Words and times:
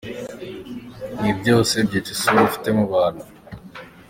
Ibi 1.19 1.31
byose 1.39 1.73
byica 1.87 2.11
isura 2.15 2.39
ufite 2.49 2.69
mu 2.77 2.85
bantu. 2.93 3.23